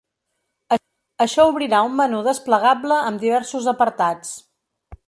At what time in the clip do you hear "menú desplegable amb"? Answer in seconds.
2.01-3.23